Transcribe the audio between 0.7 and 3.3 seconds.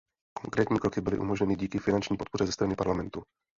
kroky byly umožněny díky finanční podpoře ze strany Parlamentu.